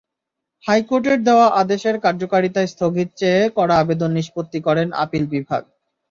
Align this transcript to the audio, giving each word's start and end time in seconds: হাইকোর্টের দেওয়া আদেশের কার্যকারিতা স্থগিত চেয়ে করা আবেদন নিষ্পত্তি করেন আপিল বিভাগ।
হাইকোর্টের 0.63 1.19
দেওয়া 1.23 1.47
আদেশের 1.61 1.95
কার্যকারিতা 2.05 2.61
স্থগিত 2.67 3.09
চেয়ে 3.19 3.43
করা 3.57 3.75
আবেদন 3.79 4.09
নিষ্পত্তি 4.17 4.59
করেন 4.67 4.87
আপিল 5.03 5.23
বিভাগ। 5.33 5.61